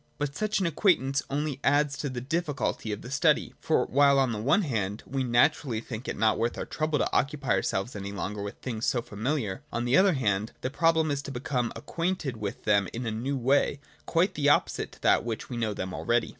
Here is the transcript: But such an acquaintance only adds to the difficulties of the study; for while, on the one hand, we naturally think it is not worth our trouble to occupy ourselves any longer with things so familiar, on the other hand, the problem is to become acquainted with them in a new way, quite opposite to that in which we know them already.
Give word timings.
But 0.17 0.35
such 0.35 0.59
an 0.59 0.65
acquaintance 0.65 1.21
only 1.29 1.59
adds 1.63 1.95
to 1.99 2.09
the 2.09 2.21
difficulties 2.21 2.91
of 2.95 3.03
the 3.03 3.11
study; 3.11 3.53
for 3.59 3.85
while, 3.85 4.17
on 4.17 4.31
the 4.31 4.41
one 4.41 4.63
hand, 4.63 5.03
we 5.05 5.23
naturally 5.23 5.79
think 5.79 6.07
it 6.07 6.15
is 6.15 6.19
not 6.19 6.39
worth 6.39 6.57
our 6.57 6.65
trouble 6.65 6.97
to 6.97 7.13
occupy 7.13 7.49
ourselves 7.51 7.95
any 7.95 8.11
longer 8.11 8.41
with 8.41 8.55
things 8.61 8.87
so 8.87 9.03
familiar, 9.03 9.61
on 9.71 9.85
the 9.85 9.97
other 9.97 10.13
hand, 10.13 10.53
the 10.61 10.71
problem 10.71 11.11
is 11.11 11.21
to 11.21 11.31
become 11.31 11.71
acquainted 11.75 12.37
with 12.37 12.63
them 12.63 12.87
in 12.93 13.05
a 13.05 13.11
new 13.11 13.37
way, 13.37 13.79
quite 14.07 14.33
opposite 14.47 14.91
to 14.93 15.01
that 15.03 15.19
in 15.19 15.25
which 15.25 15.51
we 15.51 15.57
know 15.57 15.71
them 15.75 15.93
already. 15.93 16.29